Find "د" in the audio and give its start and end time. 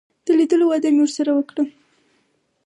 0.25-0.27